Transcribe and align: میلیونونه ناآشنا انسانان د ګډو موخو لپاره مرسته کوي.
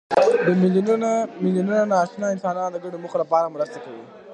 میلیونونه 1.43 1.77
ناآشنا 1.91 2.27
انسانان 2.33 2.69
د 2.71 2.77
ګډو 2.83 2.97
موخو 3.03 3.17
لپاره 3.23 3.51
مرسته 3.55 3.77
کوي. 3.85 4.03